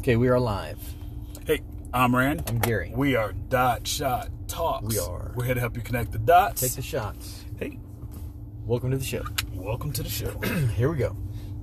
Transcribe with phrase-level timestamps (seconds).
[0.00, 0.78] Okay, we are live.
[1.46, 1.60] Hey,
[1.92, 2.44] I'm Rand.
[2.48, 2.90] I'm Gary.
[2.94, 4.86] We are Dot Shot Talks.
[4.86, 5.32] We are.
[5.36, 6.62] We're here to help you connect the dots.
[6.62, 7.44] Take the shots.
[7.58, 7.78] hey,
[8.64, 9.24] Welcome to the show.
[9.54, 10.30] welcome to the show.
[10.74, 11.14] Here we go.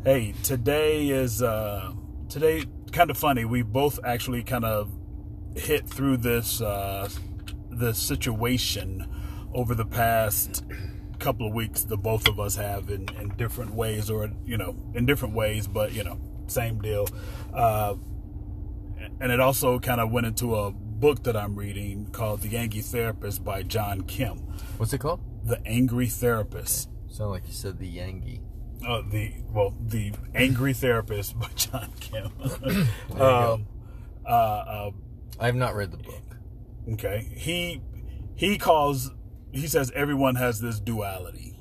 [0.04, 1.94] hey, today is uh
[2.30, 3.44] today kind of funny.
[3.44, 4.92] We both actually kind of
[5.56, 7.10] hit through this uh
[7.72, 9.08] this situation
[9.52, 10.64] over the past
[11.18, 11.84] couple of weeks.
[11.84, 15.68] The both of us have in in different ways, or you know, in different ways,
[15.68, 17.08] but you know, same deal.
[17.52, 17.96] Uh,
[19.20, 22.82] and it also kind of went into a book that I'm reading called The Angry
[22.82, 24.38] Therapist by John Kim.
[24.78, 25.22] What's it called?
[25.46, 26.90] The Angry Therapist.
[27.10, 28.42] Sound like you said the Yangi.
[28.86, 32.32] Uh, the well, the Angry Therapist by John Kim.
[33.20, 33.68] um,
[34.26, 34.92] uh, uh,
[35.40, 36.24] I have not read the book.
[36.94, 37.82] okay, he
[38.36, 39.12] he calls
[39.52, 41.58] he says everyone has this duality,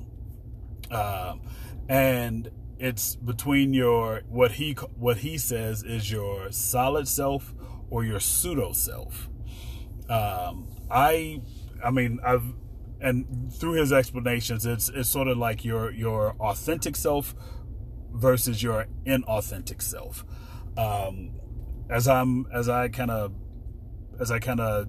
[0.91, 1.41] um,
[1.89, 7.53] and it's between your what he what he says is your solid self
[7.89, 9.29] or your pseudo self.
[10.09, 11.41] Um, I
[11.83, 12.53] I mean I've
[12.99, 17.35] and through his explanations, it's it's sort of like your your authentic self
[18.13, 20.25] versus your inauthentic self.
[20.77, 21.31] Um,
[21.89, 23.33] as I'm as I kind of
[24.19, 24.87] as I kind of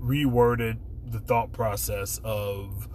[0.00, 2.88] reworded the thought process of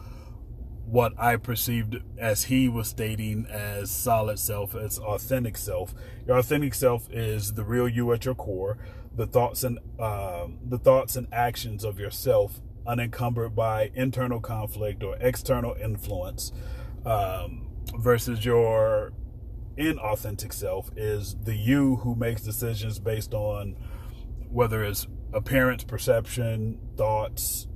[0.86, 5.94] what I perceived as he was stating as solid self, as authentic self.
[6.28, 8.78] Your authentic self is the real you at your core,
[9.16, 15.16] the thoughts and um, the thoughts and actions of yourself, unencumbered by internal conflict or
[15.20, 16.52] external influence,
[17.06, 19.12] um, versus your
[19.78, 23.76] inauthentic self is the you who makes decisions based on
[24.50, 27.68] whether it's appearance, perception, thoughts,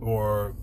[0.00, 0.54] or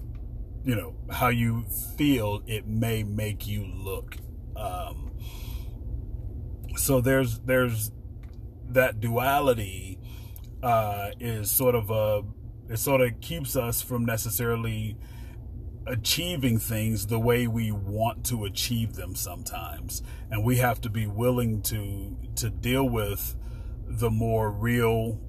[0.64, 1.66] you know how you
[1.97, 4.17] feel it may make you look
[4.56, 5.11] um
[6.75, 7.92] so there's there's
[8.69, 10.00] that duality
[10.61, 12.23] uh is sort of a
[12.69, 14.97] it sort of keeps us from necessarily
[15.85, 20.01] achieving things the way we want to achieve them sometimes.
[20.31, 23.35] And we have to be willing to to deal with
[23.88, 25.19] the more real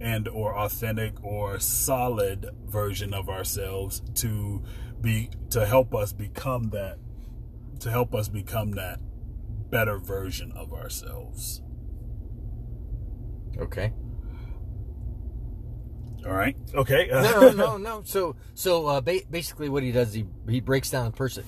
[0.00, 4.62] and or authentic or solid version of ourselves to
[5.00, 6.98] be to help us become that
[7.80, 8.98] to help us become that
[9.70, 11.62] better version of ourselves
[13.58, 13.92] Okay.
[16.24, 18.02] all right okay No, no, no.
[18.04, 21.44] So, so uh, ba- basically, what he does, he he breaks down the person.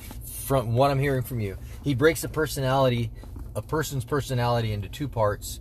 [0.47, 3.12] From what I'm hearing from you, he breaks a personality,
[3.55, 5.60] a person's personality into two parts: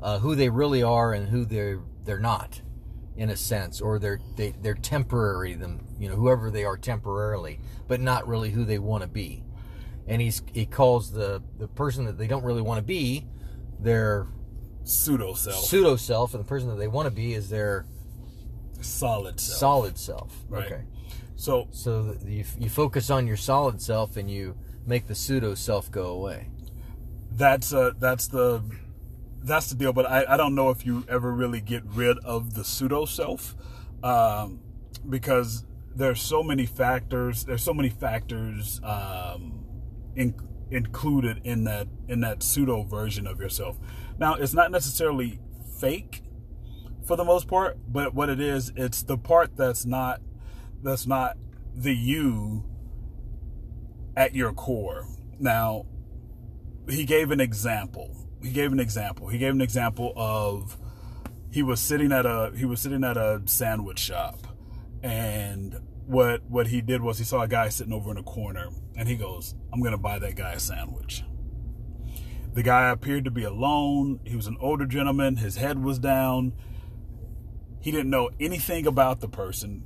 [0.00, 2.62] uh, who they really are and who they're they're not,
[3.18, 5.52] in a sense, or they're they, they're temporary.
[5.52, 9.44] Them, you know, whoever they are temporarily, but not really who they want to be.
[10.06, 13.26] And he's he calls the the person that they don't really want to be
[13.78, 14.26] their
[14.84, 17.84] pseudo self pseudo self, and the person that they want to be is their
[18.80, 20.34] solid self solid self.
[20.48, 20.64] Right.
[20.64, 20.84] Okay.
[21.36, 25.90] so So you, you focus on your solid self and you make the pseudo self
[25.90, 26.48] go away.
[27.32, 28.62] that's uh that's the
[29.42, 32.54] that's the deal but I, I don't know if you ever really get rid of
[32.54, 33.54] the pseudo self
[34.02, 34.60] um
[35.08, 39.64] because there's so many factors there's so many factors um
[40.16, 40.34] in,
[40.70, 43.78] included in that in that pseudo version of yourself
[44.18, 45.40] now it's not necessarily
[45.78, 46.22] fake
[47.06, 50.20] for the most part but what it is it's the part that's not
[50.82, 51.36] that's not
[51.74, 52.64] the you
[54.16, 55.06] at your core
[55.38, 55.86] now
[56.88, 58.27] he gave an example.
[58.42, 59.28] He gave an example.
[59.28, 60.76] He gave an example of
[61.50, 64.46] he was sitting at a he was sitting at a sandwich shop
[65.02, 68.68] and what what he did was he saw a guy sitting over in a corner
[68.96, 71.22] and he goes, "I'm to buy that guy a sandwich."
[72.54, 74.20] The guy appeared to be alone.
[74.24, 75.36] He was an older gentleman.
[75.36, 76.54] His head was down.
[77.80, 79.84] He didn't know anything about the person.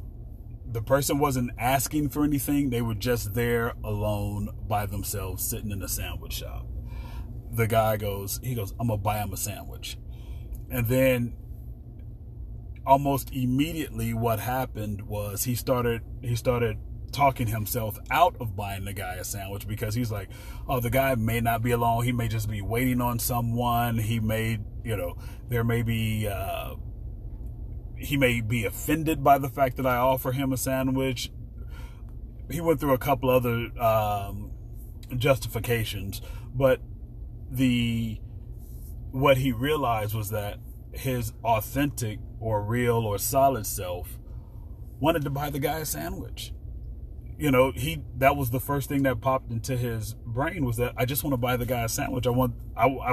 [0.64, 2.70] The person wasn't asking for anything.
[2.70, 6.66] They were just there alone by themselves sitting in a sandwich shop
[7.52, 9.98] the guy goes, he goes, I'm gonna buy him a sandwich.
[10.70, 11.34] And then
[12.86, 16.78] almost immediately what happened was he started he started
[17.12, 20.28] talking himself out of buying the guy a sandwich because he's like,
[20.68, 22.04] oh, the guy may not be alone.
[22.04, 23.98] He may just be waiting on someone.
[23.98, 25.16] He may, you know,
[25.48, 26.74] there may be, uh,
[27.96, 31.30] he may be offended by the fact that I offer him a sandwich.
[32.50, 34.50] He went through a couple other um,
[35.16, 36.22] justifications,
[36.54, 36.80] but
[37.52, 38.18] the
[39.10, 40.58] what he realized was that
[40.92, 44.18] his authentic or real or solid self
[45.00, 46.52] wanted to buy the guy a sandwich.
[47.38, 50.94] You know, he that was the first thing that popped into his brain was that
[50.96, 52.26] I just want to buy the guy a sandwich.
[52.26, 53.12] I want I, I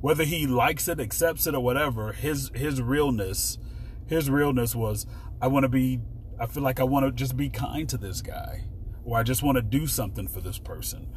[0.00, 2.12] whether he likes it, accepts it, or whatever.
[2.12, 3.58] His his realness,
[4.06, 5.06] his realness was,
[5.40, 6.00] I want to be.
[6.40, 8.64] I feel like I want to just be kind to this guy,
[9.04, 11.12] or I just want to do something for this person.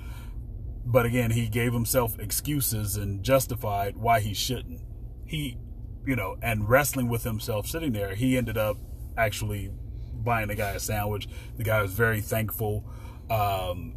[0.86, 4.82] But again, he gave himself excuses and justified why he shouldn't.
[5.26, 5.58] He,
[6.06, 8.78] you know, and wrestling with himself sitting there, he ended up
[9.18, 9.72] actually
[10.14, 11.28] buying the guy a sandwich.
[11.58, 12.86] The guy was very thankful.
[13.30, 13.96] Um,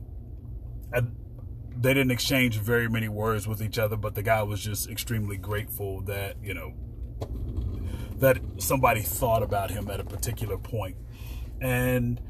[1.81, 5.37] they didn't exchange very many words with each other, but the guy was just extremely
[5.37, 6.75] grateful that you know
[8.17, 10.97] that somebody thought about him at a particular point,
[11.61, 12.21] and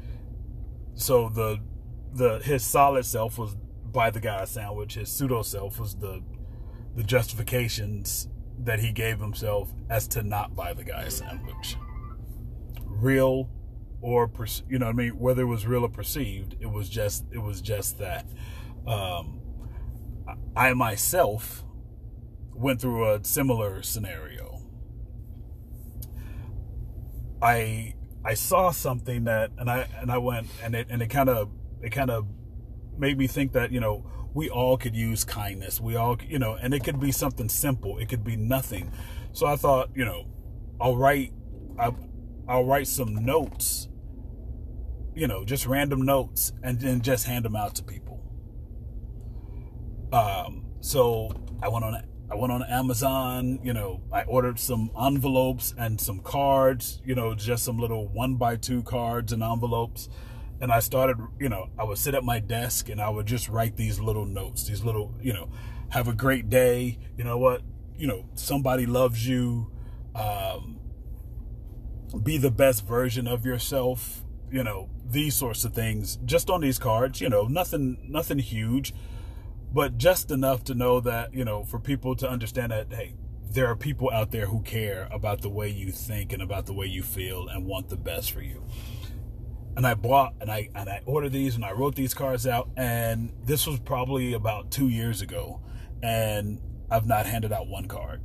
[0.93, 1.59] so the
[2.13, 3.55] the his solid self was
[3.91, 4.95] buy the guy sandwich.
[4.95, 6.23] His pseudo self was the
[6.95, 8.27] the justifications
[8.57, 11.77] that he gave himself as to not buy the guy sandwich.
[12.85, 13.49] Real
[14.01, 14.29] or
[14.67, 17.61] you know I mean whether it was real or perceived it was just it was
[17.61, 18.25] just that
[18.87, 19.41] um,
[20.55, 21.63] I myself
[22.53, 24.61] went through a similar scenario.
[27.41, 27.95] I
[28.25, 31.49] I saw something that and I and I went and it and it kind of
[31.81, 32.25] it kind of
[32.99, 35.79] made me think that you know we all could use kindness.
[35.81, 37.97] We all you know and it could be something simple.
[37.97, 38.91] It could be nothing.
[39.31, 40.27] So I thought you know
[40.79, 41.33] I'll write
[41.77, 41.97] I'll,
[42.47, 43.87] I'll write some notes.
[45.15, 48.19] You know, just random notes and then just hand them out to people
[50.11, 51.31] um, so
[51.61, 56.19] I went on I went on Amazon, you know, I ordered some envelopes and some
[56.19, 60.09] cards, you know, just some little one by two cards and envelopes.
[60.61, 63.47] And I started, you know, I would sit at my desk and I would just
[63.49, 65.49] write these little notes, these little, you know,
[65.89, 66.99] have a great day.
[67.17, 67.61] You know what?
[67.97, 69.71] You know, somebody loves you.
[70.15, 70.79] Um,
[72.23, 74.23] be the best version of yourself.
[74.51, 78.93] You know, these sorts of things just on these cards, you know, nothing, nothing huge
[79.71, 83.13] but just enough to know that you know for people to understand that hey
[83.51, 86.73] there are people out there who care about the way you think and about the
[86.73, 88.63] way you feel and want the best for you
[89.79, 92.69] and i bought and i and i ordered these and i wrote these cards out
[92.75, 95.61] and this was probably about two years ago
[96.03, 96.59] and
[96.91, 98.21] i've not handed out one card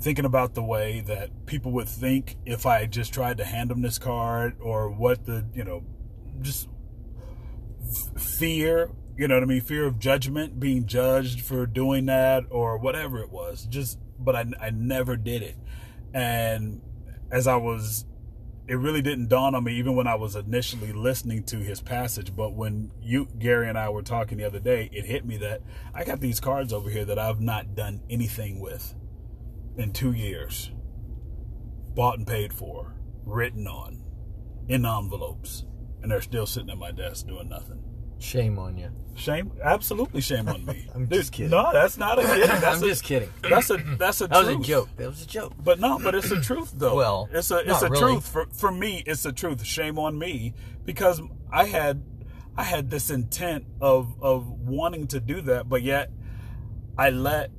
[0.00, 3.82] thinking about the way that people would think if i just tried to hand them
[3.82, 5.84] this card or what the you know
[6.40, 6.66] just
[8.16, 9.60] fear you know what I mean?
[9.60, 13.64] Fear of judgment, being judged for doing that or whatever it was.
[13.64, 15.56] Just, but I, I never did it.
[16.12, 16.80] And
[17.30, 18.06] as I was,
[18.66, 22.34] it really didn't dawn on me even when I was initially listening to his passage.
[22.34, 25.60] But when you, Gary, and I were talking the other day, it hit me that
[25.94, 28.94] I got these cards over here that I've not done anything with
[29.76, 30.70] in two years,
[31.94, 32.94] bought and paid for,
[33.24, 34.02] written on,
[34.68, 35.64] in envelopes,
[36.00, 37.82] and they're still sitting at my desk doing nothing.
[38.24, 38.90] Shame on you.
[39.16, 40.88] Shame, absolutely shame on me.
[40.94, 41.50] I'm just kidding.
[41.50, 42.22] No, that's not a.
[42.26, 43.28] That's I'm a, just kidding.
[43.42, 44.58] That's a that's a That truth.
[44.58, 44.88] was a joke.
[44.96, 45.52] That was a joke.
[45.62, 46.96] But no, but it's a truth though.
[46.96, 48.14] Well, it's a it's a really.
[48.14, 49.02] truth for for me.
[49.06, 49.64] It's a truth.
[49.64, 50.54] Shame on me
[50.84, 51.20] because
[51.52, 52.02] I had
[52.56, 56.10] I had this intent of of wanting to do that, but yet
[56.96, 57.50] I let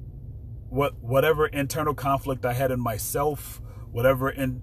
[0.70, 4.62] what whatever internal conflict I had in myself, whatever in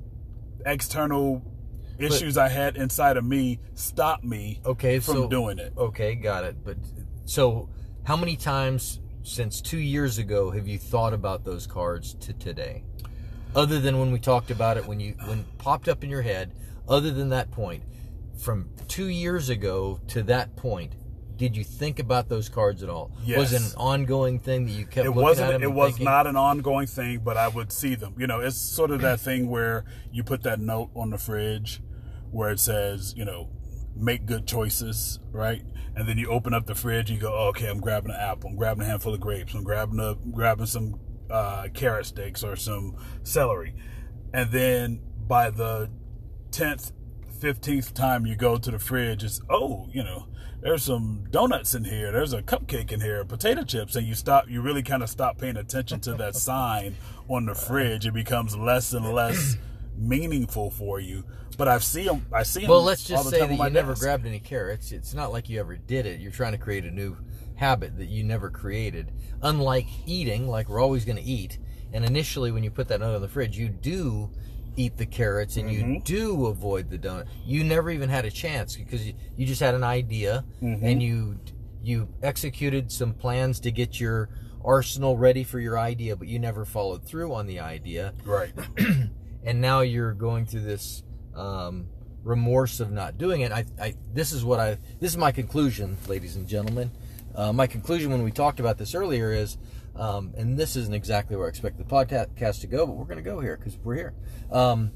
[0.66, 1.42] external
[1.98, 5.72] issues I had inside of me, stop me Okay, from so doing it.
[5.76, 6.64] Okay, got it.
[6.64, 6.76] But
[7.24, 7.68] so,
[8.04, 12.84] how many times since two years ago have you thought about those cards to today?
[13.54, 16.22] Other than when we talked about it, when you when it popped up in your
[16.22, 16.52] head.
[16.88, 17.84] Other than that point,
[18.36, 20.96] from two years ago to that point,
[21.36, 23.12] did you think about those cards at all?
[23.24, 23.38] Yes.
[23.38, 25.06] Was it an ongoing thing that you kept?
[25.06, 28.14] it looking wasn't it was thinking, not an ongoing thing but i would see them
[28.18, 31.80] you know it's sort of that thing where you put that note on the fridge
[32.32, 33.48] where it says you know
[33.94, 35.62] make good choices right?
[35.94, 38.50] And then you open up the fridge you go oh, okay i'm grabbing an apple.
[38.50, 39.54] I'm grabbing a handful of grapes.
[39.54, 40.98] I'm grabbing a grabbing some
[41.30, 43.74] uh, carrot sticks or some celery.
[44.34, 45.90] And then by the
[46.50, 46.92] 10th
[47.38, 50.28] 15th time you go to the fridge it's oh you know
[50.62, 52.12] there's some donuts in here.
[52.12, 53.96] There's a cupcake in here potato chips.
[53.96, 56.96] And you stop you really kind of stop paying attention to that sign
[57.28, 58.06] on the fridge.
[58.06, 59.56] It becomes less and less
[59.96, 61.24] meaningful for you
[61.58, 64.02] but i see them i see them Well, let's just say that you never desk.
[64.02, 64.92] grabbed any carrots.
[64.92, 66.20] It's not like you ever did it.
[66.20, 67.16] You're trying to create a new
[67.56, 69.12] habit that you never created.
[69.42, 71.58] Unlike eating, like we're always going to eat.
[71.92, 74.30] And initially, when you put that on the fridge, you do
[74.76, 75.98] eat the carrots and you Mm-hmm.
[76.04, 77.26] do avoid the donut.
[77.44, 80.84] You never even had a chance because you, you just had an idea Mm-hmm.
[80.86, 81.38] and you
[81.82, 84.28] you executed some plans to get your
[84.64, 88.52] arsenal ready for your idea, but you never followed through on the idea right
[89.44, 91.02] and now you're going through this
[91.34, 91.88] um,
[92.22, 93.52] remorse of not doing it.
[93.52, 96.90] I, I, this is what I, this is my conclusion, ladies and gentlemen.
[97.34, 99.58] Uh, my conclusion when we talked about this earlier is,
[99.94, 103.22] Um, and this isn't exactly where I expect the podcast to go, but we're going
[103.22, 104.14] to go here because we're here.
[104.50, 104.92] Um,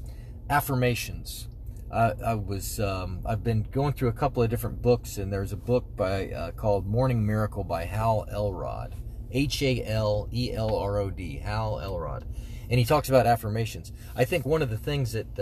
[0.49, 1.49] affirmations.
[1.91, 5.53] I, I was um, I've been going through a couple of different books, and there's
[5.53, 8.95] a book by uh, called Morning Miracle by Hal Elrod,
[9.31, 12.25] H A L E L R O D, Hal Elrod,
[12.69, 13.93] and he talks about affirmations.
[14.15, 15.39] I think one of the things that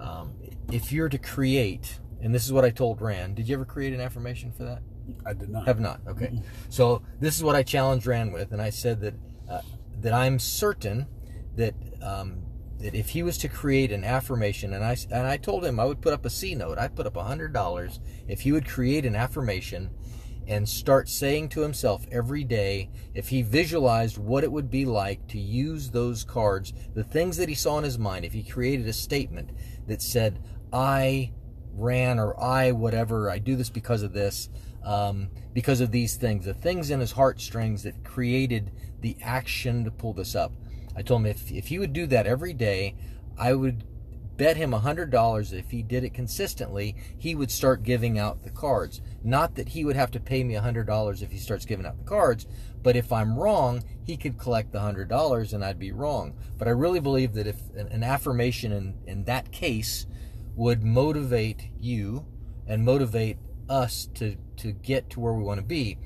[0.00, 0.34] um,
[0.72, 3.36] if you're to create, and this is what I told Rand.
[3.36, 4.82] Did you ever create an affirmation for that?
[5.26, 5.66] I did not.
[5.66, 6.00] Have not.
[6.06, 6.26] Okay.
[6.26, 6.44] Mm-hmm.
[6.68, 9.14] So this is what I challenged Rand with, and I said that
[9.48, 9.62] uh,
[10.00, 11.06] that I'm certain
[11.56, 12.42] that um,
[12.78, 15.84] that if he was to create an affirmation, and I and I told him I
[15.84, 18.66] would put up a C note, I'd put up a hundred dollars if he would
[18.66, 19.90] create an affirmation
[20.50, 25.24] and start saying to himself every day, if he visualized what it would be like
[25.28, 28.88] to use those cards, the things that he saw in his mind, if he created
[28.88, 29.50] a statement
[29.86, 30.40] that said,
[30.72, 31.32] "I
[31.72, 34.48] ran" or "I whatever," I do this because of this.
[34.82, 39.90] Um, because of these things, the things in his heartstrings that created the action to
[39.90, 40.52] pull this up.
[40.96, 42.96] I told him if, if he would do that every day,
[43.36, 43.84] I would
[44.40, 48.48] bet him $100 that if he did it consistently, he would start giving out the
[48.48, 49.02] cards.
[49.22, 52.04] Not that he would have to pay me $100 if he starts giving out the
[52.04, 52.46] cards,
[52.82, 56.34] but if I'm wrong, he could collect the $100 and I'd be wrong.
[56.58, 60.06] But I really believe that if an affirmation in, in that case
[60.56, 62.26] would motivate you
[62.66, 65.98] and motivate us to, to get to where we want to be,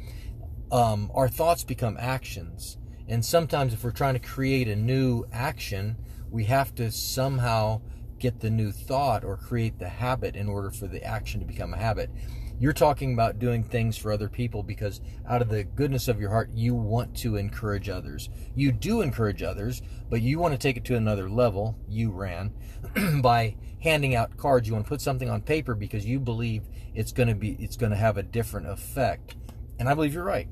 [0.72, 2.78] um, our thoughts become actions
[3.08, 5.96] and sometimes, if we're trying to create a new action,
[6.30, 7.82] we have to somehow
[8.18, 11.74] get the new thought or create the habit in order for the action to become
[11.74, 12.10] a habit.
[12.58, 16.30] You're talking about doing things for other people because out of the goodness of your
[16.30, 18.28] heart, you want to encourage others.
[18.54, 21.76] You do encourage others, but you want to take it to another level.
[21.88, 22.52] You Rand
[23.22, 24.68] by handing out cards.
[24.68, 26.62] You want to put something on paper because you believe
[26.94, 29.34] it's going to be it's going to have a different effect.
[29.78, 30.48] And I believe you're right.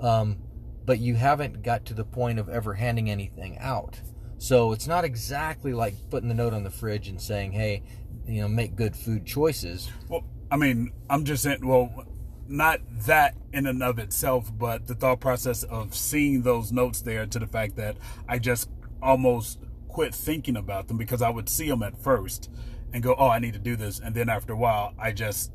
[0.00, 0.38] Um,
[0.86, 4.00] but you haven't got to the point of ever handing anything out.
[4.38, 7.82] So it's not exactly like putting the note on the fridge and saying, "Hey,
[8.26, 12.06] you know, make good food choices." Well, I mean, I'm just saying, well,
[12.46, 17.26] not that in and of itself, but the thought process of seeing those notes there
[17.26, 17.96] to the fact that
[18.28, 18.70] I just
[19.02, 19.58] almost
[19.88, 22.52] quit thinking about them because I would see them at first
[22.92, 25.50] and go, "Oh, I need to do this," and then after a while, I just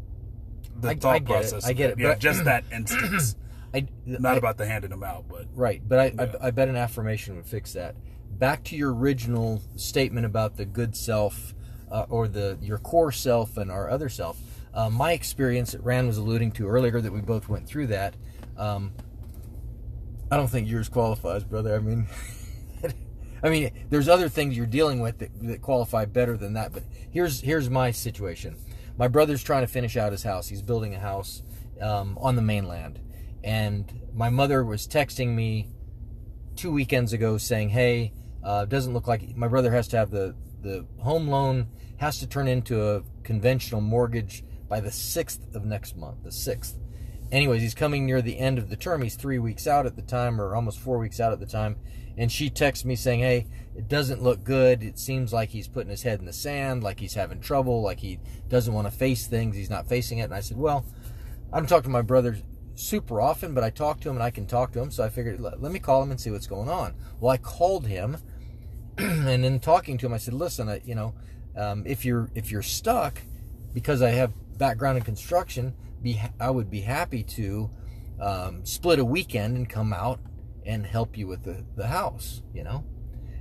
[0.76, 1.64] the I, thought I process.
[1.64, 1.70] It.
[1.70, 2.00] I get it.
[2.00, 3.38] Yeah, just that instance.
[3.74, 5.82] I, Not I, about the handing them out, but right.
[5.88, 6.34] But I, yeah.
[6.42, 7.96] I, I bet an affirmation would fix that.
[8.38, 11.54] Back to your original statement about the good self,
[11.90, 14.38] uh, or the your core self and our other self.
[14.74, 18.16] Uh, my experience that Rand was alluding to earlier, that we both went through that.
[18.58, 18.94] Um,
[20.32, 21.76] I don't think yours qualifies, brother.
[21.76, 22.08] I mean,
[23.44, 26.72] I mean, there's other things you're dealing with that, that qualify better than that.
[26.72, 28.56] But here's here's my situation.
[28.98, 30.48] My brother's trying to finish out his house.
[30.50, 31.42] He's building a house
[31.82, 33.00] um, on the mainland
[33.44, 35.68] and my mother was texting me
[36.56, 40.36] two weekends ago saying, "Hey, uh, doesn't look like my brother has to have the
[40.62, 45.98] the home loan has to turn into a conventional mortgage by the sixth of next
[45.98, 46.76] month, the 6th.
[47.32, 49.02] Anyways, he's coming near the end of the term.
[49.02, 51.76] He's three weeks out at the time, or almost four weeks out at the time.
[52.18, 54.82] And she texts me saying, "Hey, it doesn't look good.
[54.84, 58.00] It seems like he's putting his head in the sand, like he's having trouble, like
[58.00, 59.56] he doesn't want to face things.
[59.56, 60.86] He's not facing it." And I said, "Well."
[61.52, 62.38] I don't talk to my brother
[62.76, 64.92] super often, but I talk to him and I can talk to him.
[64.92, 66.96] So I figured, let, let me call him and see what's going on.
[67.20, 68.18] Well, I called him,
[68.98, 71.16] and in talking to him, I said, listen, I, you know,
[71.56, 73.22] um, if you're if you're stuck,
[73.74, 75.74] because I have background in construction,
[76.04, 77.72] be I would be happy to
[78.22, 80.20] um, split a weekend and come out
[80.66, 82.84] and help you with the, the house, you know.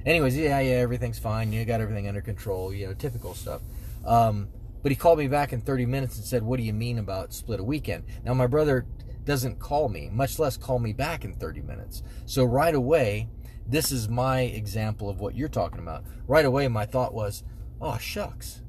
[0.06, 1.52] Anyways, yeah, yeah, everything's fine.
[1.52, 3.60] You got everything under control, you know, typical stuff.
[4.06, 4.48] Um,
[4.82, 7.34] but he called me back in 30 minutes and said, "What do you mean about
[7.34, 8.86] split a weekend?" Now my brother
[9.24, 12.02] doesn't call me, much less call me back in 30 minutes.
[12.24, 13.28] So right away,
[13.66, 16.04] this is my example of what you're talking about.
[16.26, 17.44] Right away, my thought was,
[17.80, 18.62] oh, shucks.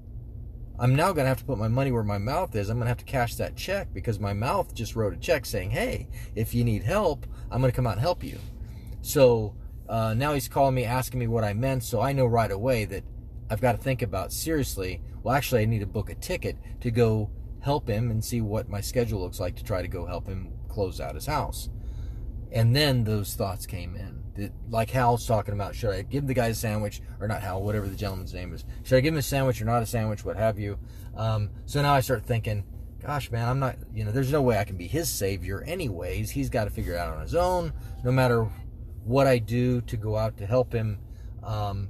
[0.82, 2.70] I'm now going to have to put my money where my mouth is.
[2.70, 5.46] I'm going to have to cash that check because my mouth just wrote a check
[5.46, 8.38] saying, hey, if you need help, I'm going to come out and help you.
[9.02, 9.56] So
[9.90, 11.84] uh, now he's calling me, asking me what I meant.
[11.84, 13.04] So I know right away that
[13.50, 15.02] I've got to think about seriously.
[15.22, 17.30] Well, actually, I need to book a ticket to go
[17.62, 20.54] help him and see what my schedule looks like to try to go help him
[20.70, 21.68] close out his house.
[22.51, 24.51] And then those thoughts came in.
[24.70, 27.88] Like Hal's talking about, should I give the guy a sandwich or not Hal, whatever
[27.88, 28.63] the gentleman's name is?
[28.84, 30.79] Should I give him a sandwich or not a sandwich, what have you?
[31.15, 32.63] Um, so now I start thinking,
[33.01, 36.32] gosh, man, I'm not, you know, there's no way I can be his savior anyways.
[36.32, 38.46] He's got to figure it out on his own, no matter
[39.03, 41.00] what I do to go out to help him.
[41.44, 41.89] Um,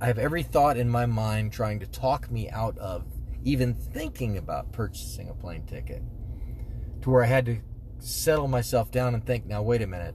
[0.00, 3.04] I have every thought in my mind trying to talk me out of
[3.44, 6.02] even thinking about purchasing a plane ticket
[7.02, 7.58] to where I had to
[7.98, 10.14] settle myself down and think, now, wait a minute.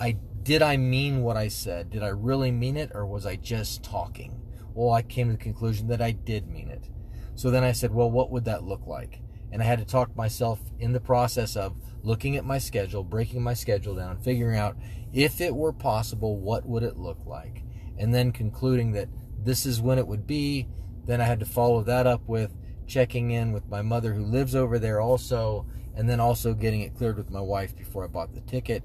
[0.00, 1.90] I did I mean what I said?
[1.90, 4.42] Did I really mean it or was I just talking?
[4.74, 6.88] Well, I came to the conclusion that I did mean it.
[7.34, 9.20] So then I said, well, what would that look like?
[9.52, 13.42] And I had to talk myself in the process of looking at my schedule, breaking
[13.42, 14.76] my schedule down, figuring out
[15.12, 17.62] if it were possible, what would it look like?
[17.98, 20.68] And then concluding that this is when it would be.
[21.04, 24.54] Then I had to follow that up with checking in with my mother who lives
[24.54, 28.34] over there also, and then also getting it cleared with my wife before I bought
[28.34, 28.82] the ticket,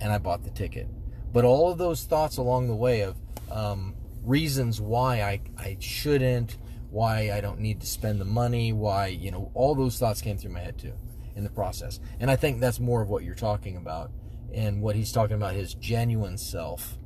[0.00, 0.88] and I bought the ticket.
[1.32, 3.16] But all of those thoughts along the way of
[3.50, 6.56] um, reasons why I, I shouldn't,
[6.90, 10.38] why I don't need to spend the money, why, you know, all those thoughts came
[10.38, 10.92] through my head too
[11.34, 11.98] in the process.
[12.20, 14.12] And I think that's more of what you're talking about
[14.52, 16.98] and what he's talking about his genuine self.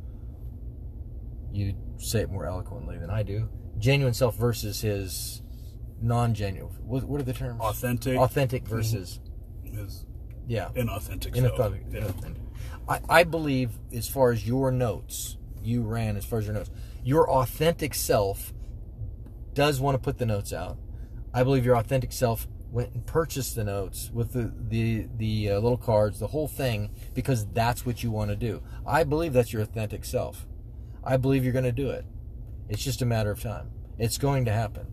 [1.50, 3.48] You say it more eloquently than I do.
[3.78, 5.42] Genuine self versus his
[6.02, 6.74] non genuine.
[6.84, 7.60] What, what, are the terms?
[7.60, 8.18] Authentic.
[8.18, 9.20] Authentic versus.
[9.78, 10.04] His
[10.46, 10.70] yeah.
[10.74, 11.34] Inauthentic.
[11.34, 11.92] Inauthentic.
[11.92, 12.00] Yeah.
[12.00, 12.36] inauthentic.
[12.88, 16.70] I, I believe, as far as your notes, you Rand as far as your notes,
[17.04, 18.52] your authentic self
[19.52, 20.78] does want to put the notes out.
[21.34, 25.58] I believe your authentic self went and purchased the notes with the the the uh,
[25.58, 28.62] little cards, the whole thing, because that's what you want to do.
[28.86, 30.46] I believe that's your authentic self.
[31.04, 32.04] I believe you're going to do it.
[32.68, 33.70] It's just a matter of time.
[33.98, 34.86] It's going to happen.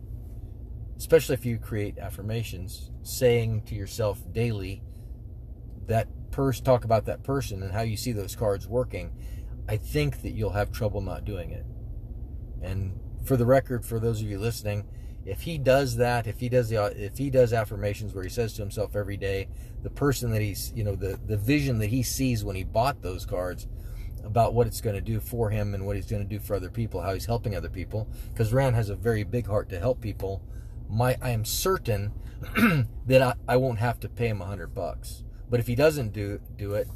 [0.96, 4.82] Especially if you create affirmations, saying to yourself daily
[5.86, 9.12] that person, talk about that person and how you see those cards working.
[9.68, 11.66] I think that you'll have trouble not doing it.
[12.62, 14.86] And for the record, for those of you listening,
[15.26, 18.54] if he does that, if he does the if he does affirmations where he says
[18.54, 19.48] to himself every day,
[19.82, 23.02] the person that he's you know the the vision that he sees when he bought
[23.02, 23.66] those cards
[24.24, 26.54] about what it's going to do for him and what he's going to do for
[26.54, 29.78] other people, how he's helping other people, because Rand has a very big heart to
[29.78, 30.42] help people.
[30.88, 32.12] My I am certain
[33.06, 35.24] that I, I won't have to pay him a hundred bucks.
[35.48, 36.88] But if he doesn't do do it,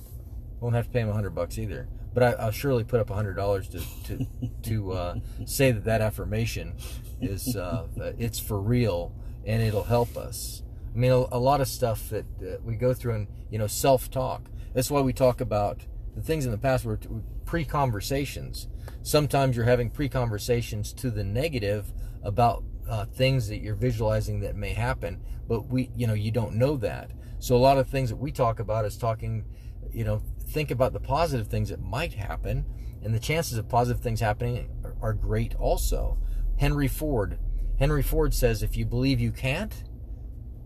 [0.61, 3.11] won't have to pay him a hundred bucks either but I, will surely put up
[3.11, 4.27] a hundred dollars to to
[4.63, 6.77] to uh, say that that affirmation
[7.21, 7.87] is uh,
[8.19, 9.15] it's for real
[9.47, 10.63] and it'll help us.
[10.95, 13.67] I mean, a, a lot of stuff that uh, we go through and you know
[13.67, 14.51] self talk.
[14.75, 16.99] That's why we talk about the things in the past were
[17.45, 18.69] pre conversations.
[19.03, 24.57] Sometimes you're having pre conversations to the negative about uh, things that you're visualizing that
[24.57, 27.13] may happen, but we you know you don't know that.
[27.39, 29.45] So a lot of things that we talk about is talking,
[29.93, 32.67] you know, think about the positive things that might happen,
[33.03, 36.19] and the chances of positive things happening are, are great also.
[36.59, 37.39] Henry Ford.
[37.79, 39.85] Henry Ford says if you believe you can't,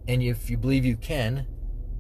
[0.08, 1.46] and if you believe you can,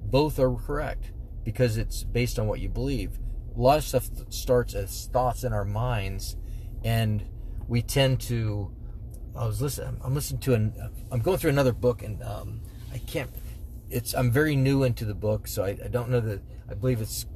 [0.06, 1.12] both are correct
[1.44, 3.18] because it's based on what you believe.
[3.54, 6.36] A lot of stuff starts as thoughts in our minds,
[6.82, 7.22] and
[7.68, 8.73] we tend to.
[9.36, 10.00] I was listening.
[10.02, 10.74] I'm listening to an.
[11.10, 12.60] I'm going through another book, and um,
[12.92, 13.30] I can't.
[13.90, 14.14] It's.
[14.14, 16.42] I'm very new into the book, so I, I don't know that.
[16.70, 17.26] I believe it's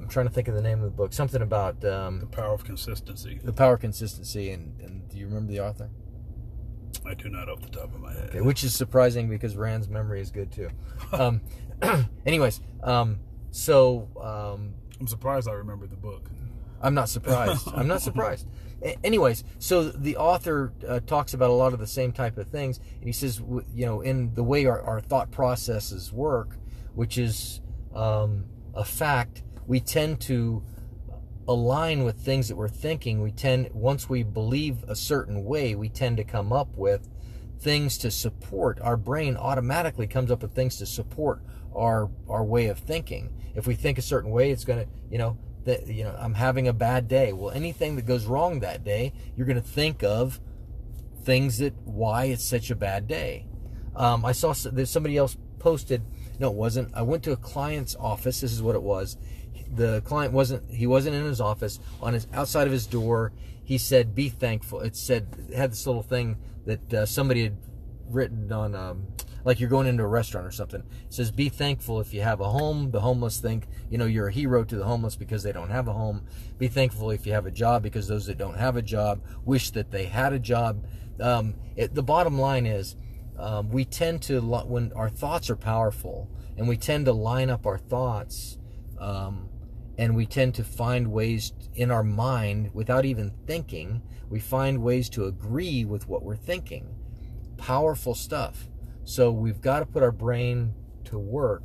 [0.00, 1.12] I'm trying to think of the name of the book.
[1.12, 3.38] Something about um, the power of consistency.
[3.42, 5.90] The power of consistency, and, and do you remember the author?
[7.06, 8.30] I do not off the top of my head.
[8.30, 10.70] Okay, which is surprising because Rand's memory is good too.
[11.12, 11.42] um,
[12.26, 16.30] anyways, um, so um, I'm surprised I remember the book.
[16.80, 17.68] I'm not surprised.
[17.74, 18.46] I'm not surprised.
[19.04, 22.78] anyways, so the author uh, talks about a lot of the same type of things,
[22.98, 23.40] and he says,
[23.74, 26.56] you know, in the way our, our thought processes work,
[26.94, 27.60] which is
[27.94, 30.62] um, a fact we tend to
[31.46, 33.22] align with things that we're thinking.
[33.22, 37.08] We tend, once we believe a certain way, we tend to come up with
[37.58, 38.80] things to support.
[38.80, 41.42] Our brain automatically comes up with things to support
[41.74, 43.30] our our way of thinking.
[43.54, 46.34] If we think a certain way, it's going to, you know, that you know, I'm
[46.34, 47.32] having a bad day.
[47.32, 50.40] Well, anything that goes wrong that day, you're going to think of
[51.22, 53.46] things that why it's such a bad day.
[53.94, 56.02] Um, I saw that somebody else posted.
[56.38, 56.94] No, it wasn't.
[56.94, 58.40] I went to a client's office.
[58.40, 59.16] This is what it was
[59.74, 63.32] the client wasn't he wasn't in his office on his outside of his door
[63.64, 67.56] he said be thankful it said it had this little thing that uh, somebody had
[68.08, 69.06] written on um,
[69.44, 70.80] like you're going into a restaurant or something.
[70.80, 72.90] It says be thankful if you have a home.
[72.90, 75.88] The homeless think you know you're a hero to the homeless because they don't have
[75.88, 76.26] a home.
[76.58, 79.70] Be thankful if you have a job because those that don't have a job wish
[79.70, 80.86] that they had a job.
[81.20, 82.96] Um, it, the bottom line is
[83.38, 87.66] um, we tend to when our thoughts are powerful and we tend to line up
[87.66, 88.58] our thoughts
[88.98, 89.48] um,
[89.96, 95.08] and we tend to find ways in our mind without even thinking we find ways
[95.10, 96.94] to agree with what we're thinking.
[97.56, 98.68] Powerful stuff
[99.04, 101.62] so we've got to put our brain to work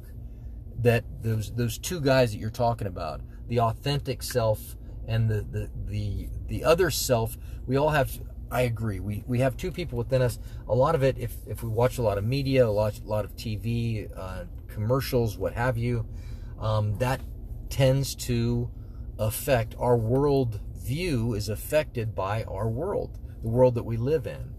[0.80, 4.76] that those those two guys that you're talking about the authentic self
[5.08, 8.20] and the the the, the other self we all have
[8.52, 9.00] I agree.
[9.00, 10.40] We we have two people within us.
[10.68, 13.08] A lot of it, if if we watch a lot of media, a lot a
[13.08, 16.06] lot of TV, uh, commercials, what have you,
[16.60, 17.22] um, that
[17.70, 18.70] tends to
[19.18, 24.54] affect our world view is affected by our world, the world that we live in.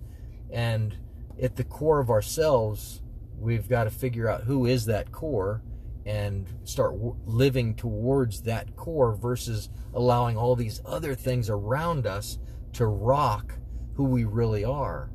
[0.51, 0.97] And
[1.41, 3.03] at the core of ourselves,
[3.39, 5.63] we've got to figure out who is that core
[6.07, 12.39] and start w- living towards that core versus allowing all these other things around us
[12.73, 13.59] to rock
[13.95, 15.11] who we really are.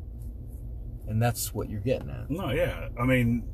[1.07, 2.29] And that's what you're getting at.
[2.29, 2.89] No, yeah.
[2.99, 3.47] I mean,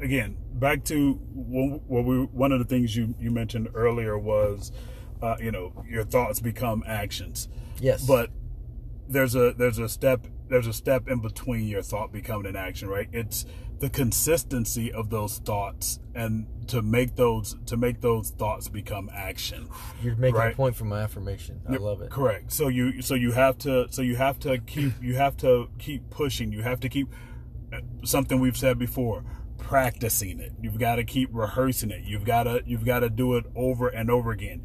[0.00, 4.72] again, back to what we one of the things you you mentioned earlier was,
[5.22, 7.48] uh, you know, your thoughts become actions.
[7.80, 8.04] Yes.
[8.06, 8.30] But
[9.12, 12.88] there's a there's a step there's a step in between your thought becoming an action,
[12.88, 13.08] right?
[13.12, 13.46] It's
[13.78, 19.68] the consistency of those thoughts and to make those to make those thoughts become action.
[20.02, 20.52] You're making right?
[20.52, 21.60] a point for my affirmation.
[21.68, 22.10] I love it.
[22.10, 22.52] Correct.
[22.52, 26.10] So you so you have to so you have to keep you have to keep
[26.10, 26.52] pushing.
[26.52, 27.08] You have to keep
[27.72, 29.24] uh, something we've said before
[29.58, 30.52] practicing it.
[30.60, 32.02] You've got to keep rehearsing it.
[32.04, 34.62] You've got to you've got to do it over and over again.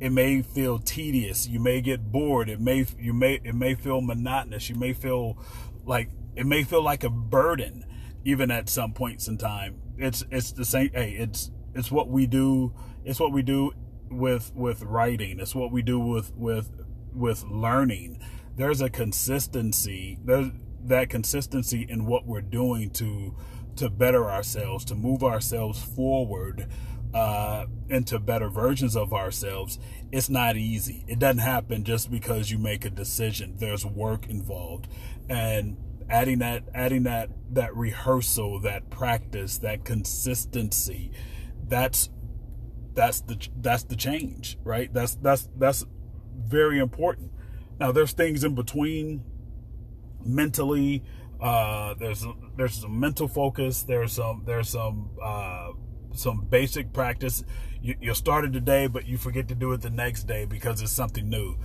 [0.00, 1.46] It may feel tedious.
[1.46, 2.48] You may get bored.
[2.48, 4.70] It may you may it may feel monotonous.
[4.70, 5.38] You may feel
[5.84, 7.84] like it may feel like a burden
[8.24, 9.80] even at some points in time.
[9.98, 12.72] It's it's the same hey, it's it's what we do
[13.04, 13.72] it's what we do
[14.10, 15.38] with with writing.
[15.38, 16.70] It's what we do with with
[17.12, 18.20] with learning.
[18.56, 20.18] There's a consistency.
[20.24, 20.48] There's
[20.84, 23.36] that consistency in what we're doing to
[23.76, 26.68] to better ourselves, to move ourselves forward
[27.14, 29.78] uh, into better versions of ourselves.
[30.12, 31.04] It's not easy.
[31.08, 33.56] It doesn't happen just because you make a decision.
[33.58, 34.88] There's work involved,
[35.28, 35.76] and
[36.08, 41.12] adding that adding that that rehearsal, that practice, that consistency.
[41.66, 42.10] That's
[42.94, 44.92] that's the that's the change, right?
[44.92, 45.84] That's that's that's
[46.36, 47.32] very important.
[47.78, 49.24] Now there's things in between
[50.24, 51.02] mentally
[51.40, 52.24] uh, there's
[52.56, 53.82] there's some mental focus.
[53.82, 55.70] There's some there's some uh,
[56.14, 57.44] some basic practice.
[57.82, 60.92] You, you started today, but you forget to do it the next day because it's
[60.92, 61.56] something new.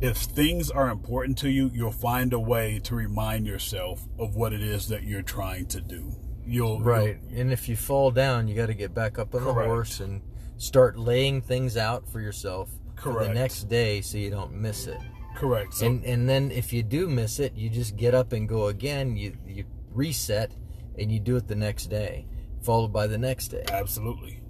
[0.00, 4.52] If things are important to you, you'll find a way to remind yourself of what
[4.52, 6.12] it is that you're trying to do.
[6.46, 7.18] You'll Right.
[7.30, 10.00] you'll- And if you fall down, you got to get back up on the horse
[10.00, 10.22] and
[10.56, 14.98] start laying things out for yourself for the next day so you don't miss it.
[15.36, 15.72] correct.
[15.74, 18.66] So and and then if you do miss it, you just get up and go
[18.66, 19.16] again.
[19.16, 20.50] You you reset
[20.98, 22.26] and you do it the next day,
[22.62, 23.64] followed by the next day.
[23.70, 24.40] Absolutely.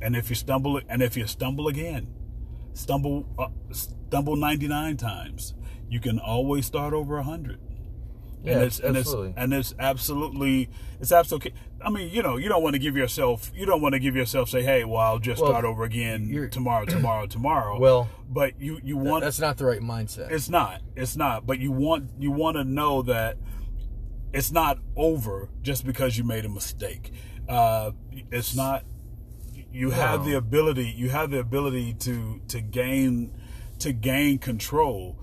[0.00, 2.08] And if you stumble, and if you stumble again,
[2.74, 5.54] stumble, uh, stumble ninety nine times,
[5.88, 7.58] you can always start over a hundred.
[8.44, 9.30] Yeah, and it's and absolutely.
[9.30, 10.68] it's and it's absolutely
[11.00, 11.54] it's absolutely.
[11.80, 14.14] I mean, you know, you don't want to give yourself you don't want to give
[14.14, 17.78] yourself say, hey, well, I'll just Well, start over again tomorrow, tomorrow, tomorrow.
[17.80, 20.30] Well, but you you want That's not the right mindset.
[20.30, 20.80] it's not.
[20.94, 21.46] It's not.
[21.46, 23.36] But you want you want to know that
[24.36, 27.10] it's not over just because you made a mistake.
[27.48, 27.92] Uh,
[28.30, 28.84] it's not.
[29.72, 30.26] You have No.
[30.26, 30.92] the ability.
[30.94, 33.32] You have the ability to to gain
[33.78, 35.18] to gain control.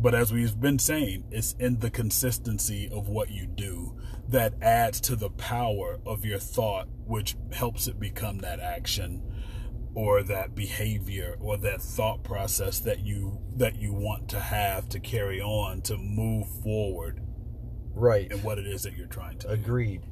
[0.00, 3.96] But as we've been saying, it's in the consistency of what you do
[4.28, 9.22] that adds to the power of your thought, which helps it become that action
[9.98, 15.00] or that behavior or that thought process that you that you want to have to
[15.00, 17.20] carry on to move forward
[17.94, 18.30] right.
[18.30, 19.52] and what it is that you're trying to do.
[19.52, 20.06] Agreed.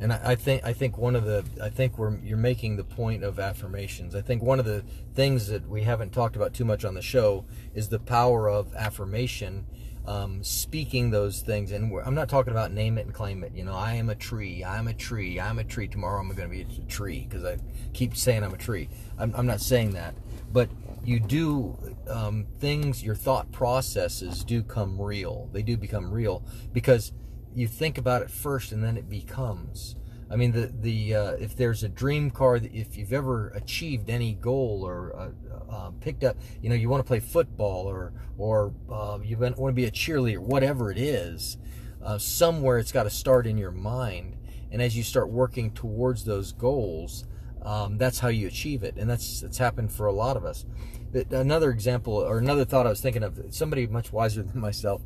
[0.00, 2.84] And I, I think I think one of the I think we're you're making the
[2.84, 4.14] point of affirmations.
[4.14, 4.82] I think one of the
[5.14, 7.44] things that we haven't talked about too much on the show
[7.74, 9.66] is the power of affirmation,
[10.06, 11.72] um, speaking those things.
[11.72, 13.52] And I'm not talking about name it and claim it.
[13.54, 14.64] You know, I am a tree.
[14.64, 15.40] I'm a tree.
[15.40, 15.88] I'm a tree.
[15.88, 17.58] Tomorrow I'm going to be a tree because I
[17.92, 18.88] keep saying I'm a tree.
[19.18, 20.14] I'm, I'm not saying that,
[20.52, 20.68] but
[21.04, 21.76] you do
[22.08, 23.02] um, things.
[23.02, 25.48] Your thought processes do come real.
[25.52, 27.12] They do become real because
[27.54, 29.96] you think about it first and then it becomes
[30.30, 34.34] i mean the the uh, if there's a dream car if you've ever achieved any
[34.34, 38.72] goal or uh, uh, picked up you know you want to play football or or
[38.90, 41.58] uh, you want to be a cheerleader whatever it is
[42.02, 44.36] uh, somewhere it's got to start in your mind.
[44.70, 47.24] And as you start working towards those goals
[47.66, 48.94] um, that's how you achieve it.
[48.96, 50.64] And that's that's happened for a lot of us.
[51.12, 55.02] But another example or another thought i was thinking of somebody much wiser than myself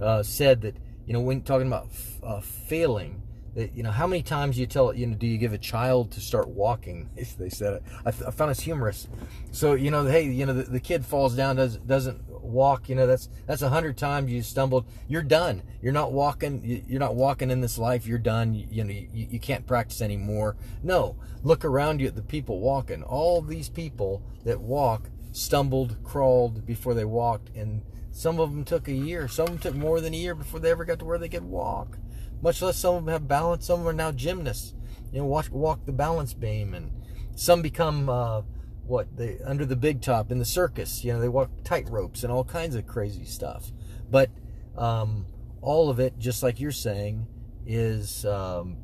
[0.00, 1.88] uh, said that you know when talking about
[2.22, 3.22] uh, failing
[3.56, 6.20] you know how many times you tell you know do you give a child to
[6.20, 7.10] start walking?
[7.38, 7.82] They said it.
[8.04, 9.08] I, I found it humorous.
[9.52, 12.94] So you know hey you know the, the kid falls down does, doesn't walk you
[12.94, 14.84] know that's that's a hundred times you stumbled.
[15.08, 15.62] You're done.
[15.82, 18.06] You're not walking you- you're not walking in this life.
[18.06, 18.54] You're done.
[18.54, 20.56] You, you know you, you can't practice anymore.
[20.82, 21.16] No.
[21.42, 23.02] Look around you at the people walking.
[23.02, 28.86] All these people that walk stumbled crawled before they walked and some of them took
[28.86, 29.26] a year.
[29.26, 31.28] Some of them took more than a year before they ever got to where they
[31.28, 31.98] could walk.
[32.42, 33.66] Much less some of them have balance.
[33.66, 34.74] Some are now gymnasts.
[35.12, 36.90] You know, walk, walk the balance beam and
[37.36, 38.42] some become uh,
[38.86, 41.04] what they under the big top in the circus.
[41.04, 43.72] You know, they walk tight ropes and all kinds of crazy stuff.
[44.10, 44.30] But
[44.76, 45.26] um,
[45.60, 47.26] all of it, just like you're saying,
[47.66, 48.76] is um,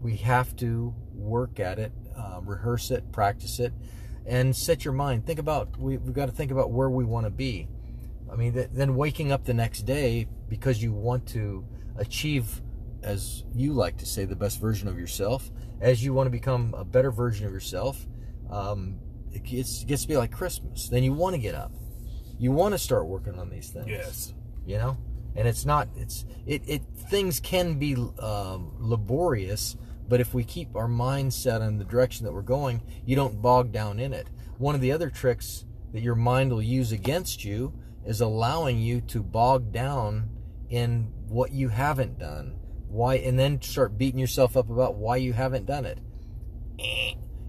[0.00, 3.72] we have to work at it, uh, rehearse it, practice it,
[4.24, 5.26] and set your mind.
[5.26, 7.68] Think about we, we've got to think about where we want to be.
[8.30, 11.64] I mean, th- then waking up the next day because you want to
[11.96, 12.60] achieve,
[13.06, 16.74] as you like to say, the best version of yourself, as you want to become
[16.76, 18.04] a better version of yourself.
[18.50, 18.98] Um,
[19.32, 20.88] it gets, it gets to be like Christmas.
[20.88, 21.72] Then you want to get up.
[22.38, 23.88] You want to start working on these things.
[23.88, 24.34] Yes.
[24.66, 24.96] You know,
[25.36, 25.88] and it's not.
[25.96, 26.62] It's it.
[26.66, 29.76] It things can be um, laborious,
[30.08, 33.40] but if we keep our mind set in the direction that we're going, you don't
[33.40, 34.28] bog down in it.
[34.58, 37.72] One of the other tricks that your mind will use against you
[38.04, 40.30] is allowing you to bog down
[40.68, 42.58] in what you haven't done.
[42.88, 45.98] Why, and then start beating yourself up about why you haven't done it.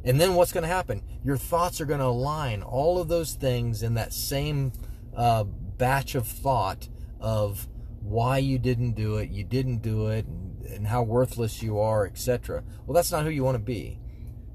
[0.03, 1.03] And then what's going to happen?
[1.23, 4.71] Your thoughts are going to align all of those things in that same
[5.15, 6.87] uh, batch of thought
[7.19, 7.67] of
[8.01, 12.05] why you didn't do it, you didn't do it, and, and how worthless you are,
[12.05, 12.63] etc.
[12.85, 13.99] Well, that's not who you want to be.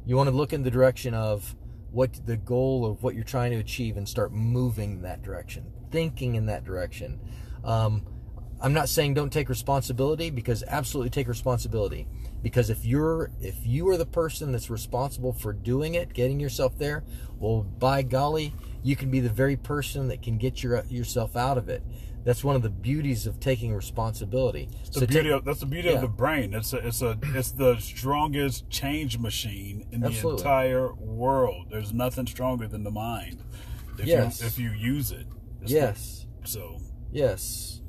[0.07, 1.55] You want to look in the direction of
[1.90, 5.71] what the goal of what you're trying to achieve and start moving in that direction,
[5.90, 7.21] thinking in that direction.
[7.62, 8.07] Um,
[8.62, 12.07] I'm not saying don't take responsibility because absolutely take responsibility.
[12.42, 16.79] Because if you're if you are the person that's responsible for doing it, getting yourself
[16.79, 17.03] there,
[17.38, 21.59] well, by golly, you can be the very person that can get your yourself out
[21.59, 21.83] of it.
[22.25, 24.68] That's one of the beauties of taking responsibility.
[24.87, 25.96] The so beauty take, of, that's the beauty yeah.
[25.96, 26.55] of the brain.
[26.55, 30.40] It's a, it's a it's the strongest change machine in Absolutely.
[30.42, 31.66] the entire world.
[31.70, 33.42] There's nothing stronger than the mind.
[33.98, 34.40] If yes.
[34.40, 35.27] You, if you use it.
[35.64, 36.27] yes.
[36.42, 36.79] The, so.
[37.11, 37.82] Yes.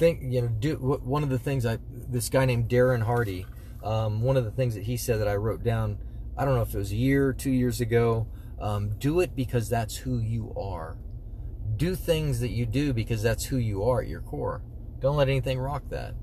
[0.00, 0.48] Think you know.
[0.48, 3.46] Do one of the things I this guy named Darren Hardy.
[3.84, 5.98] Um, one of the things that he said that I wrote down.
[6.36, 8.26] I don't know if it was a year, two years ago.
[8.58, 10.98] Um, do it because that's who you are
[11.76, 14.62] do things that you do because that's who you are at your core.
[15.00, 16.14] Don't let anything rock that.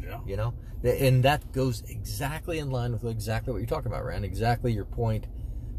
[0.00, 0.20] Yeah.
[0.24, 0.54] You know?
[0.84, 4.24] And that goes exactly in line with exactly what you're talking about, Rand.
[4.24, 5.26] Exactly your point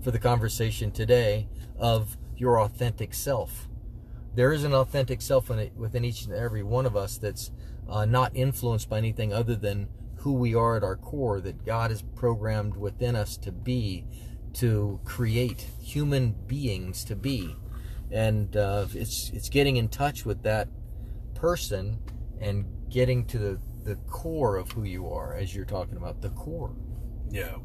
[0.03, 3.69] for the conversation today of your authentic self.
[4.35, 7.51] There is an authentic self within each and every one of us that's
[7.89, 11.91] uh, not influenced by anything other than who we are at our core, that God
[11.91, 14.05] has programmed within us to be,
[14.53, 17.55] to create human beings to be.
[18.11, 20.67] And uh, it's it's getting in touch with that
[21.33, 21.99] person
[22.39, 26.29] and getting to the the core of who you are as you're talking about the
[26.29, 26.75] core.
[27.29, 27.57] Yeah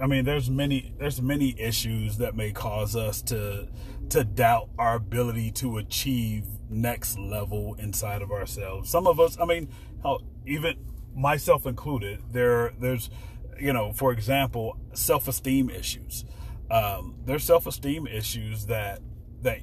[0.00, 3.68] i mean there's many there's many issues that may cause us to
[4.08, 8.90] to doubt our ability to achieve next level inside of ourselves.
[8.90, 9.68] Some of us i mean
[10.02, 10.76] how even
[11.14, 13.10] myself included there there's
[13.58, 16.24] you know for example self-esteem issues.
[16.70, 19.00] Um, there's self-esteem issues that
[19.42, 19.60] that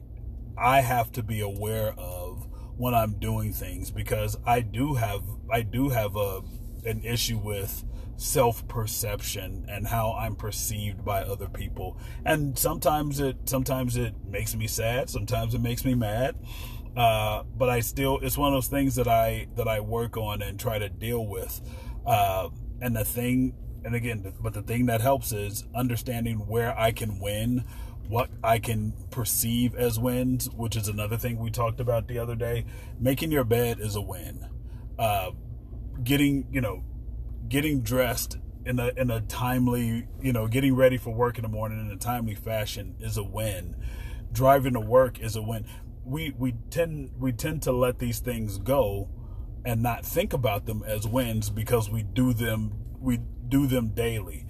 [0.57, 5.61] I have to be aware of when I'm doing things because I do have I
[5.61, 6.41] do have a
[6.85, 7.83] an issue with
[8.17, 11.97] self perception and how I'm perceived by other people.
[12.25, 16.35] And sometimes it sometimes it makes me sad, sometimes it makes me mad.
[16.95, 20.41] Uh, but I still it's one of those things that I that I work on
[20.41, 21.61] and try to deal with.
[22.05, 22.49] Uh,
[22.81, 27.19] and the thing and again but the thing that helps is understanding where I can
[27.19, 27.65] win
[28.07, 32.35] what I can perceive as wins, which is another thing we talked about the other
[32.35, 32.65] day.
[32.99, 34.47] Making your bed is a win.
[34.99, 35.31] Uh,
[36.03, 36.83] getting, you know,
[37.47, 41.49] getting dressed in a in a timely, you know, getting ready for work in the
[41.49, 43.75] morning in a timely fashion is a win.
[44.31, 45.65] Driving to work is a win.
[46.05, 49.09] We we tend we tend to let these things go
[49.65, 54.45] and not think about them as wins because we do them we do them daily.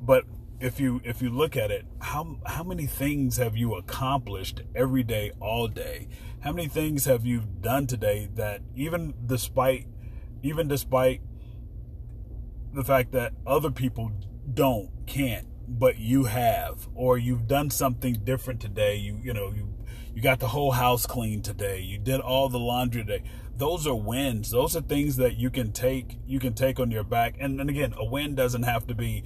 [0.00, 0.24] But
[0.60, 5.02] if you if you look at it, how how many things have you accomplished every
[5.02, 6.08] day, all day?
[6.40, 9.86] How many things have you done today that even despite
[10.42, 11.20] even despite
[12.76, 14.12] the fact that other people
[14.52, 18.96] don't, can't, but you have, or you've done something different today.
[18.96, 19.74] You you know you
[20.14, 21.80] you got the whole house clean today.
[21.80, 23.24] You did all the laundry today.
[23.56, 24.50] Those are wins.
[24.50, 27.36] Those are things that you can take you can take on your back.
[27.40, 29.24] And, and again, a win doesn't have to be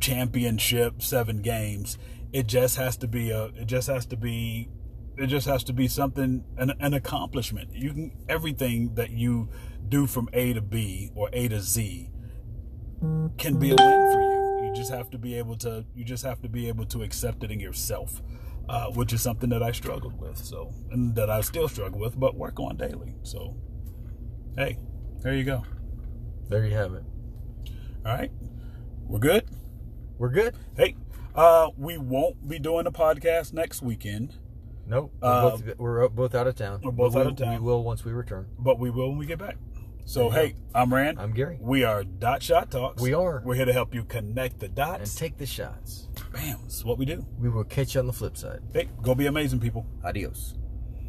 [0.00, 1.98] championship, seven games.
[2.32, 3.44] It just has to be a.
[3.46, 4.68] It just has to be.
[5.16, 7.74] It just has to be something an, an accomplishment.
[7.74, 9.50] You can everything that you
[9.88, 12.11] do from A to B or A to Z
[13.38, 14.66] can be a win for you.
[14.68, 15.84] You just have to be able to.
[15.94, 18.22] You just have to be able to accept it in yourself.
[18.68, 22.18] Uh, which is something that I struggled with, so and that I still struggle with,
[22.18, 23.16] but work on daily.
[23.24, 23.56] So,
[24.56, 24.78] hey,
[25.20, 25.64] there you go.
[26.48, 27.02] There you have it.
[28.06, 28.30] All right,
[29.08, 29.44] we're good.
[30.16, 30.54] We're good.
[30.76, 30.94] Hey,
[31.34, 34.36] Uh, we won't be doing a podcast next weekend,
[34.86, 35.12] Nope.
[35.20, 36.80] We're, Uh, both, we're both out of town.
[36.84, 37.54] we're both But out we- of town.
[37.54, 38.46] We will once we return.
[38.60, 39.56] but we will when we get back.
[40.04, 41.18] So hey, I'm Rand.
[41.18, 41.58] I'm Gary.
[41.60, 43.00] We are Dot Shot Talks.
[43.00, 43.40] We are.
[43.44, 46.08] We're here to help you connect the dots And take the shots.
[46.32, 47.24] Bam, that's what we do.
[47.38, 48.60] We will catch you on the flip side.
[48.72, 49.86] Hey, go be amazing, people.
[50.04, 50.54] Adios.